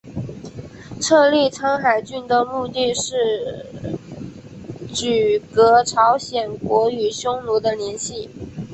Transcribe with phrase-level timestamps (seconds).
[0.99, 3.67] 设立苍海郡的目的是
[4.91, 5.05] 阻
[5.53, 8.27] 隔朝鲜国与匈奴的联系。